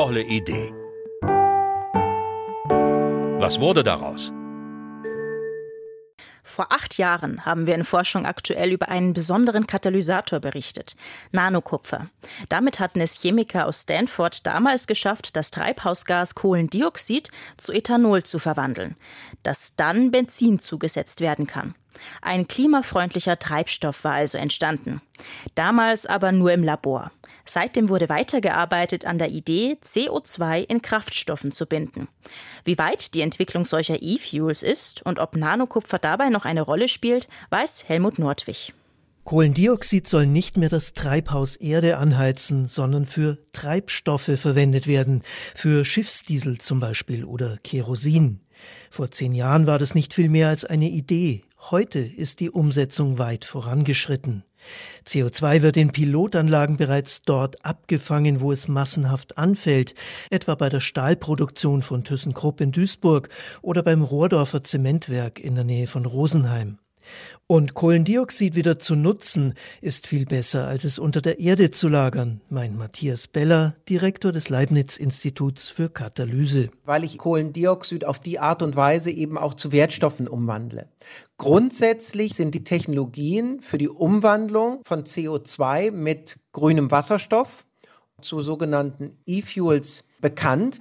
tolle 0.00 0.22
Idee. 0.22 0.72
Was 3.38 3.60
wurde 3.60 3.82
daraus? 3.82 4.32
Vor 6.42 6.72
acht 6.72 6.96
Jahren 6.96 7.44
haben 7.44 7.66
wir 7.66 7.74
in 7.74 7.84
Forschung 7.84 8.24
aktuell 8.24 8.72
über 8.72 8.88
einen 8.88 9.12
besonderen 9.12 9.66
Katalysator 9.66 10.40
berichtet, 10.40 10.96
Nanokupfer. 11.32 12.08
Damit 12.48 12.80
hatten 12.80 13.02
es 13.02 13.20
Chemiker 13.20 13.66
aus 13.66 13.82
Stanford 13.82 14.46
damals 14.46 14.86
geschafft, 14.86 15.36
das 15.36 15.50
Treibhausgas 15.50 16.34
Kohlendioxid 16.34 17.28
zu 17.58 17.70
Ethanol 17.70 18.22
zu 18.22 18.38
verwandeln, 18.38 18.96
das 19.42 19.76
dann 19.76 20.10
Benzin 20.10 20.60
zugesetzt 20.60 21.20
werden 21.20 21.46
kann. 21.46 21.74
Ein 22.22 22.48
klimafreundlicher 22.48 23.38
Treibstoff 23.38 24.04
war 24.04 24.12
also 24.12 24.38
entstanden. 24.38 25.00
Damals 25.54 26.06
aber 26.06 26.32
nur 26.32 26.52
im 26.52 26.62
Labor. 26.62 27.10
Seitdem 27.44 27.88
wurde 27.88 28.08
weitergearbeitet 28.08 29.04
an 29.06 29.18
der 29.18 29.30
Idee, 29.30 29.76
CO2 29.82 30.60
in 30.68 30.82
Kraftstoffen 30.82 31.52
zu 31.52 31.66
binden. 31.66 32.08
Wie 32.64 32.78
weit 32.78 33.14
die 33.14 33.22
Entwicklung 33.22 33.64
solcher 33.64 34.00
E-Fuels 34.00 34.62
ist 34.62 35.02
und 35.02 35.18
ob 35.18 35.36
Nanokupfer 35.36 35.98
dabei 35.98 36.28
noch 36.28 36.44
eine 36.44 36.62
Rolle 36.62 36.88
spielt, 36.88 37.28
weiß 37.50 37.84
Helmut 37.88 38.18
Nordwig. 38.18 38.72
Kohlendioxid 39.24 40.08
soll 40.08 40.26
nicht 40.26 40.56
mehr 40.56 40.68
das 40.68 40.92
Treibhaus 40.92 41.56
Erde 41.56 41.98
anheizen, 41.98 42.68
sondern 42.68 43.06
für 43.06 43.38
Treibstoffe 43.52 44.30
verwendet 44.36 44.86
werden, 44.86 45.22
für 45.54 45.84
Schiffsdiesel 45.84 46.58
zum 46.58 46.80
Beispiel 46.80 47.24
oder 47.24 47.58
Kerosin. 47.62 48.40
Vor 48.90 49.10
zehn 49.10 49.34
Jahren 49.34 49.66
war 49.66 49.78
das 49.78 49.94
nicht 49.94 50.14
viel 50.14 50.28
mehr 50.28 50.48
als 50.48 50.64
eine 50.64 50.88
Idee. 50.88 51.42
Heute 51.70 52.00
ist 52.00 52.40
die 52.40 52.50
Umsetzung 52.50 53.20
weit 53.20 53.44
vorangeschritten. 53.44 54.42
CO2 55.06 55.62
wird 55.62 55.76
in 55.76 55.92
Pilotanlagen 55.92 56.76
bereits 56.76 57.22
dort 57.22 57.64
abgefangen, 57.64 58.40
wo 58.40 58.50
es 58.50 58.66
massenhaft 58.66 59.38
anfällt, 59.38 59.94
etwa 60.30 60.56
bei 60.56 60.68
der 60.68 60.80
Stahlproduktion 60.80 61.82
von 61.82 62.02
ThyssenKrupp 62.02 62.60
in 62.60 62.72
Duisburg 62.72 63.28
oder 63.62 63.84
beim 63.84 64.02
Rohrdorfer 64.02 64.64
Zementwerk 64.64 65.38
in 65.38 65.54
der 65.54 65.62
Nähe 65.62 65.86
von 65.86 66.06
Rosenheim. 66.06 66.78
Und 67.46 67.74
Kohlendioxid 67.74 68.54
wieder 68.54 68.78
zu 68.78 68.94
nutzen, 68.94 69.54
ist 69.80 70.06
viel 70.06 70.26
besser, 70.26 70.68
als 70.68 70.84
es 70.84 70.98
unter 70.98 71.20
der 71.20 71.40
Erde 71.40 71.70
zu 71.70 71.88
lagern, 71.88 72.40
meint 72.48 72.78
Matthias 72.78 73.26
Beller, 73.26 73.74
Direktor 73.88 74.32
des 74.32 74.48
Leibniz-Instituts 74.48 75.68
für 75.68 75.88
Katalyse. 75.88 76.70
Weil 76.84 77.04
ich 77.04 77.18
Kohlendioxid 77.18 78.04
auf 78.04 78.20
die 78.20 78.38
Art 78.38 78.62
und 78.62 78.76
Weise 78.76 79.10
eben 79.10 79.36
auch 79.36 79.54
zu 79.54 79.72
Wertstoffen 79.72 80.28
umwandle. 80.28 80.88
Grundsätzlich 81.38 82.34
sind 82.34 82.54
die 82.54 82.64
Technologien 82.64 83.60
für 83.60 83.78
die 83.78 83.88
Umwandlung 83.88 84.80
von 84.84 85.04
CO2 85.04 85.90
mit 85.90 86.38
grünem 86.52 86.90
Wasserstoff 86.90 87.64
zu 88.20 88.42
sogenannten 88.42 89.18
E-Fuels 89.26 90.04
bekannt. 90.20 90.78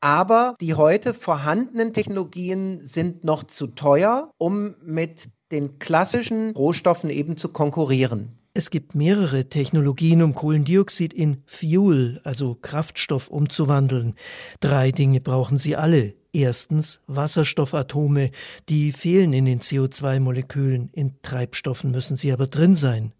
Aber 0.00 0.54
die 0.60 0.74
heute 0.74 1.14
vorhandenen 1.14 1.94
Technologien 1.94 2.80
sind 2.82 3.24
noch 3.24 3.44
zu 3.44 3.68
teuer, 3.68 4.30
um 4.36 4.74
mit 4.84 5.30
den 5.54 5.78
klassischen 5.78 6.50
Rohstoffen 6.50 7.10
eben 7.10 7.36
zu 7.36 7.48
konkurrieren. 7.48 8.32
Es 8.56 8.70
gibt 8.70 8.94
mehrere 8.94 9.48
Technologien, 9.48 10.22
um 10.22 10.34
Kohlendioxid 10.34 11.12
in 11.12 11.42
Fuel, 11.46 12.20
also 12.22 12.54
Kraftstoff, 12.54 13.28
umzuwandeln. 13.28 14.14
Drei 14.60 14.92
Dinge 14.92 15.20
brauchen 15.20 15.58
sie 15.58 15.74
alle. 15.74 16.14
Erstens 16.32 17.00
Wasserstoffatome, 17.06 18.30
die 18.68 18.92
fehlen 18.92 19.32
in 19.32 19.44
den 19.44 19.60
CO2-Molekülen, 19.60 20.90
in 20.92 21.14
Treibstoffen 21.22 21.90
müssen 21.90 22.16
sie 22.16 22.32
aber 22.32 22.46
drin 22.46 22.76
sein. 22.76 23.12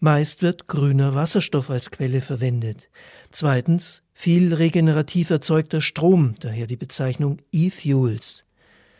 Meist 0.00 0.42
wird 0.42 0.66
grüner 0.66 1.14
Wasserstoff 1.14 1.70
als 1.70 1.90
Quelle 1.90 2.20
verwendet. 2.20 2.90
Zweitens 3.30 4.02
viel 4.12 4.52
regenerativ 4.52 5.30
erzeugter 5.30 5.80
Strom, 5.80 6.34
daher 6.40 6.66
die 6.66 6.76
Bezeichnung 6.76 7.38
E-Fuels. 7.52 8.44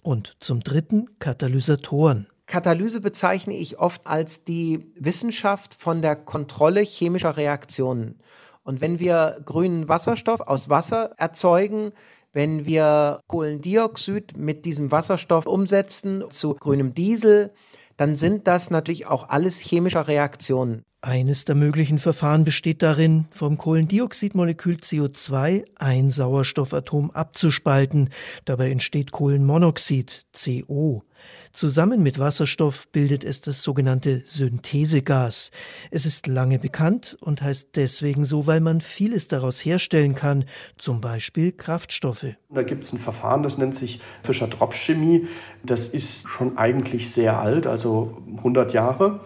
Und 0.02 0.36
zum 0.40 0.60
Dritten 0.60 1.18
Katalysatoren. 1.18 2.28
Katalyse 2.46 3.00
bezeichne 3.00 3.54
ich 3.56 3.78
oft 3.78 4.06
als 4.06 4.44
die 4.44 4.86
Wissenschaft 4.94 5.74
von 5.74 6.00
der 6.00 6.16
Kontrolle 6.16 6.80
chemischer 6.80 7.36
Reaktionen. 7.36 8.20
Und 8.62 8.80
wenn 8.80 8.98
wir 8.98 9.40
grünen 9.44 9.88
Wasserstoff 9.88 10.40
aus 10.40 10.68
Wasser 10.68 11.12
erzeugen, 11.16 11.92
wenn 12.32 12.66
wir 12.66 13.20
Kohlendioxid 13.28 14.36
mit 14.36 14.64
diesem 14.64 14.92
Wasserstoff 14.92 15.46
umsetzen 15.46 16.24
zu 16.30 16.54
grünem 16.54 16.94
Diesel, 16.94 17.52
dann 17.96 18.14
sind 18.14 18.46
das 18.46 18.70
natürlich 18.70 19.06
auch 19.06 19.28
alles 19.28 19.60
chemische 19.60 20.06
Reaktionen. 20.06 20.82
Eines 21.00 21.44
der 21.44 21.54
möglichen 21.54 21.98
Verfahren 21.98 22.44
besteht 22.44 22.82
darin, 22.82 23.26
vom 23.30 23.58
Kohlendioxidmolekül 23.58 24.76
CO2 24.76 25.64
ein 25.76 26.10
Sauerstoffatom 26.10 27.12
abzuspalten. 27.12 28.10
Dabei 28.44 28.70
entsteht 28.70 29.12
Kohlenmonoxid, 29.12 30.26
CO. 30.32 31.04
Zusammen 31.52 32.02
mit 32.02 32.18
Wasserstoff 32.18 32.86
bildet 32.88 33.24
es 33.24 33.40
das 33.40 33.62
sogenannte 33.62 34.22
Synthesegas. 34.26 35.50
Es 35.90 36.06
ist 36.06 36.26
lange 36.26 36.58
bekannt 36.58 37.16
und 37.20 37.42
heißt 37.42 37.70
deswegen 37.76 38.24
so, 38.24 38.46
weil 38.46 38.60
man 38.60 38.80
vieles 38.80 39.28
daraus 39.28 39.64
herstellen 39.64 40.14
kann, 40.14 40.44
zum 40.78 41.00
Beispiel 41.00 41.52
Kraftstoffe. 41.52 42.26
Da 42.50 42.62
gibt 42.62 42.84
es 42.84 42.92
ein 42.92 42.98
Verfahren, 42.98 43.42
das 43.42 43.58
nennt 43.58 43.74
sich 43.74 44.00
Fischer-Tropsch-Chemie. 44.22 45.28
Das 45.62 45.86
ist 45.86 46.28
schon 46.28 46.58
eigentlich 46.58 47.10
sehr 47.10 47.38
alt, 47.38 47.66
also 47.66 48.22
100 48.38 48.72
Jahre. 48.72 49.20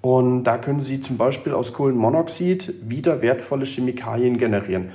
Und 0.00 0.44
da 0.44 0.58
können 0.58 0.80
Sie 0.80 1.00
zum 1.00 1.16
Beispiel 1.16 1.54
aus 1.54 1.72
Kohlenmonoxid 1.72 2.74
wieder 2.90 3.22
wertvolle 3.22 3.64
Chemikalien 3.64 4.36
generieren. 4.36 4.90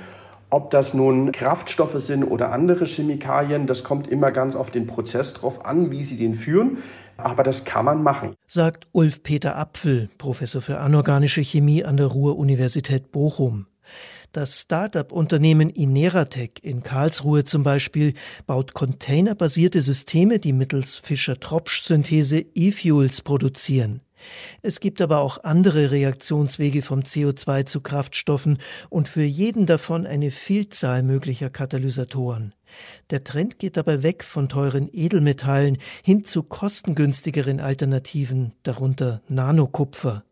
Ob 0.52 0.70
das 0.70 0.94
nun 0.94 1.30
Kraftstoffe 1.30 2.00
sind 2.00 2.24
oder 2.24 2.50
andere 2.50 2.84
Chemikalien, 2.84 3.68
das 3.68 3.84
kommt 3.84 4.08
immer 4.08 4.32
ganz 4.32 4.56
auf 4.56 4.70
den 4.70 4.88
Prozess 4.88 5.32
drauf 5.34 5.64
an, 5.64 5.92
wie 5.92 6.02
Sie 6.02 6.16
den 6.16 6.34
führen. 6.34 6.78
Aber 7.16 7.44
das 7.44 7.64
kann 7.64 7.84
man 7.84 8.02
machen. 8.02 8.34
Sagt 8.48 8.88
Ulf 8.90 9.22
Peter 9.22 9.56
Apfel, 9.56 10.10
Professor 10.18 10.60
für 10.60 10.78
anorganische 10.78 11.42
Chemie 11.42 11.84
an 11.84 11.96
der 11.96 12.06
Ruhr-Universität 12.06 13.12
Bochum. 13.12 13.66
Das 14.32 14.60
Start-up-Unternehmen 14.60 15.70
Ineratec 15.70 16.62
in 16.62 16.82
Karlsruhe 16.82 17.44
zum 17.44 17.62
Beispiel 17.62 18.14
baut 18.46 18.74
containerbasierte 18.74 19.82
Systeme, 19.82 20.38
die 20.38 20.52
mittels 20.52 20.96
Fischer-Tropsch-Synthese 20.96 22.44
E-Fuels 22.54 23.22
produzieren. 23.22 24.02
Es 24.62 24.80
gibt 24.80 25.00
aber 25.00 25.20
auch 25.20 25.44
andere 25.44 25.90
Reaktionswege 25.90 26.82
vom 26.82 27.00
CO2 27.00 27.66
zu 27.66 27.80
Kraftstoffen 27.80 28.58
und 28.88 29.08
für 29.08 29.22
jeden 29.22 29.66
davon 29.66 30.06
eine 30.06 30.30
Vielzahl 30.30 31.02
möglicher 31.02 31.50
Katalysatoren. 31.50 32.54
Der 33.10 33.24
Trend 33.24 33.58
geht 33.58 33.76
dabei 33.76 34.02
weg 34.02 34.24
von 34.24 34.48
teuren 34.48 34.88
Edelmetallen 34.92 35.78
hin 36.02 36.24
zu 36.24 36.42
kostengünstigeren 36.42 37.60
Alternativen, 37.60 38.52
darunter 38.62 39.22
Nanokupfer. 39.28 40.24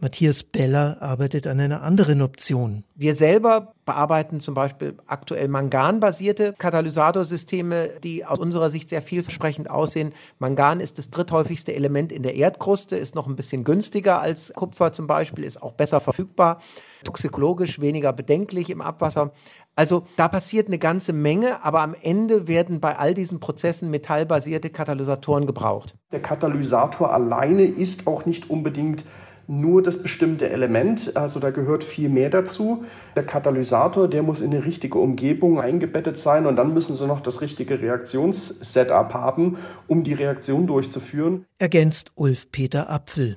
Matthias 0.00 0.42
Beller 0.42 0.98
arbeitet 1.00 1.46
an 1.46 1.60
einer 1.60 1.82
anderen 1.82 2.22
Option. 2.22 2.84
Wir 2.94 3.14
selber 3.14 3.74
bearbeiten 3.84 4.40
zum 4.40 4.54
Beispiel 4.54 4.96
aktuell 5.06 5.48
manganbasierte 5.48 6.54
Katalysatorsysteme, 6.56 7.90
die 8.02 8.24
aus 8.24 8.38
unserer 8.38 8.70
Sicht 8.70 8.88
sehr 8.88 9.02
vielversprechend 9.02 9.70
aussehen. 9.70 10.12
Mangan 10.38 10.80
ist 10.80 10.98
das 10.98 11.10
dritthäufigste 11.10 11.74
Element 11.74 12.12
in 12.12 12.22
der 12.22 12.34
Erdkruste, 12.34 12.96
ist 12.96 13.14
noch 13.14 13.26
ein 13.26 13.36
bisschen 13.36 13.64
günstiger 13.64 14.20
als 14.20 14.52
Kupfer 14.54 14.92
zum 14.92 15.06
Beispiel, 15.06 15.44
ist 15.44 15.62
auch 15.62 15.72
besser 15.72 16.00
verfügbar, 16.00 16.60
toxikologisch 17.04 17.80
weniger 17.80 18.12
bedenklich 18.12 18.70
im 18.70 18.80
Abwasser. 18.80 19.32
Also 19.76 20.04
da 20.16 20.28
passiert 20.28 20.68
eine 20.68 20.78
ganze 20.78 21.12
Menge, 21.12 21.64
aber 21.64 21.80
am 21.80 21.94
Ende 22.00 22.46
werden 22.46 22.80
bei 22.80 22.96
all 22.96 23.12
diesen 23.12 23.40
Prozessen 23.40 23.90
metallbasierte 23.90 24.70
Katalysatoren 24.70 25.46
gebraucht. 25.46 25.96
Der 26.12 26.22
Katalysator 26.22 27.12
alleine 27.12 27.64
ist 27.64 28.06
auch 28.06 28.24
nicht 28.24 28.48
unbedingt 28.50 29.04
nur 29.46 29.82
das 29.82 30.02
bestimmte 30.02 30.48
Element, 30.48 31.16
also 31.16 31.40
da 31.40 31.50
gehört 31.50 31.84
viel 31.84 32.08
mehr 32.08 32.30
dazu. 32.30 32.84
Der 33.16 33.24
Katalysator, 33.24 34.08
der 34.08 34.22
muss 34.22 34.40
in 34.40 34.52
eine 34.52 34.64
richtige 34.64 34.98
Umgebung 34.98 35.60
eingebettet 35.60 36.16
sein 36.16 36.46
und 36.46 36.56
dann 36.56 36.74
müssen 36.74 36.94
sie 36.94 37.06
noch 37.06 37.20
das 37.20 37.40
richtige 37.40 37.80
Reaktionssetup 37.80 39.14
haben, 39.14 39.58
um 39.86 40.02
die 40.02 40.14
Reaktion 40.14 40.66
durchzuführen. 40.66 41.46
Ergänzt 41.58 42.12
Ulf 42.14 42.50
Peter 42.50 42.90
Apfel. 42.90 43.36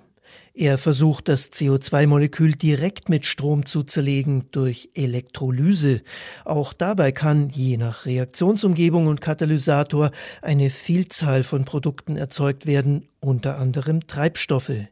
Er 0.59 0.79
versucht, 0.79 1.27
das 1.27 1.51
CO2-Molekül 1.51 2.53
direkt 2.53 3.09
mit 3.09 3.27
Strom 3.27 3.67
zu 3.67 3.83
zerlegen 3.83 4.47
durch 4.51 4.89
Elektrolyse. 4.95 6.01
Auch 6.45 6.73
dabei 6.73 7.11
kann, 7.11 7.49
je 7.49 7.77
nach 7.77 8.07
Reaktionsumgebung 8.07 9.05
und 9.05 9.21
Katalysator, 9.21 10.09
eine 10.41 10.71
Vielzahl 10.71 11.43
von 11.43 11.63
Produkten 11.63 12.17
erzeugt 12.17 12.65
werden, 12.65 13.07
unter 13.19 13.59
anderem 13.59 14.07
Treibstoffe. 14.07 14.87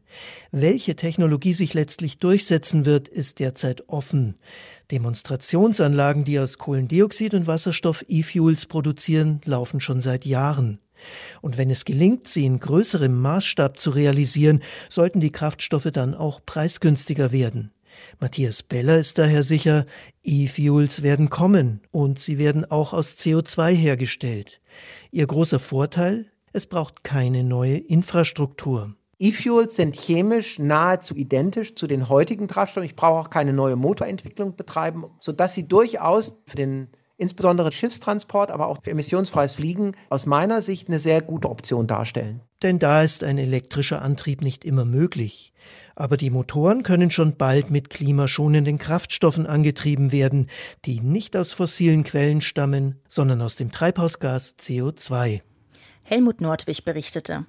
Welche 0.52 0.94
Technologie 0.94 1.54
sich 1.54 1.74
letztlich 1.74 2.18
durchsetzen 2.18 2.84
wird, 2.84 3.08
ist 3.08 3.40
derzeit 3.40 3.88
offen. 3.88 4.36
Demonstrationsanlagen, 4.92 6.22
die 6.22 6.38
aus 6.38 6.58
Kohlendioxid 6.58 7.34
und 7.34 7.48
Wasserstoff 7.48 8.04
E-Fuels 8.06 8.66
produzieren, 8.66 9.40
laufen 9.44 9.80
schon 9.80 10.00
seit 10.00 10.26
Jahren. 10.26 10.78
Und 11.42 11.58
wenn 11.58 11.70
es 11.70 11.84
gelingt, 11.84 12.28
sie 12.28 12.44
in 12.44 12.60
größerem 12.60 13.14
Maßstab 13.20 13.78
zu 13.78 13.90
realisieren, 13.90 14.62
sollten 14.88 15.20
die 15.20 15.32
Kraftstoffe 15.32 15.90
dann 15.92 16.14
auch 16.14 16.40
preisgünstiger 16.44 17.32
werden. 17.32 17.72
Matthias 18.20 18.62
Beller 18.62 18.98
ist 18.98 19.18
daher 19.18 19.42
sicher, 19.42 19.86
E-Fuels 20.22 21.02
werden 21.02 21.30
kommen 21.30 21.80
und 21.90 22.18
sie 22.18 22.38
werden 22.38 22.70
auch 22.70 22.92
aus 22.92 23.16
CO2 23.16 23.72
hergestellt. 23.72 24.60
Ihr 25.10 25.26
großer 25.26 25.58
Vorteil? 25.58 26.26
Es 26.52 26.66
braucht 26.66 27.04
keine 27.04 27.44
neue 27.44 27.76
Infrastruktur. 27.76 28.94
E-Fuels 29.18 29.76
sind 29.76 29.96
chemisch 29.96 30.58
nahezu 30.58 31.14
identisch 31.14 31.74
zu 31.74 31.86
den 31.86 32.08
heutigen 32.08 32.48
Treibstoffen. 32.48 32.86
Ich 32.86 32.96
brauche 32.96 33.20
auch 33.20 33.30
keine 33.30 33.54
neue 33.54 33.76
Motorentwicklung 33.76 34.56
betreiben, 34.56 35.06
sodass 35.20 35.54
sie 35.54 35.66
durchaus 35.66 36.36
für 36.46 36.56
den 36.56 36.88
insbesondere 37.18 37.72
Schiffstransport, 37.72 38.50
aber 38.50 38.66
auch 38.66 38.82
für 38.82 38.90
emissionsfreies 38.90 39.54
Fliegen 39.54 39.92
aus 40.10 40.26
meiner 40.26 40.62
Sicht 40.62 40.88
eine 40.88 40.98
sehr 40.98 41.22
gute 41.22 41.48
Option 41.48 41.86
darstellen. 41.86 42.40
Denn 42.62 42.78
da 42.78 43.02
ist 43.02 43.24
ein 43.24 43.38
elektrischer 43.38 44.02
Antrieb 44.02 44.42
nicht 44.42 44.64
immer 44.64 44.84
möglich. 44.84 45.52
Aber 45.94 46.16
die 46.16 46.30
Motoren 46.30 46.82
können 46.82 47.10
schon 47.10 47.36
bald 47.36 47.70
mit 47.70 47.90
klimaschonenden 47.90 48.78
Kraftstoffen 48.78 49.46
angetrieben 49.46 50.12
werden, 50.12 50.48
die 50.84 51.00
nicht 51.00 51.36
aus 51.36 51.52
fossilen 51.52 52.04
Quellen 52.04 52.40
stammen, 52.40 53.00
sondern 53.08 53.40
aus 53.40 53.56
dem 53.56 53.72
Treibhausgas 53.72 54.56
CO2. 54.58 55.40
Helmut 56.02 56.40
Nordwig 56.40 56.84
berichtete. 56.84 57.46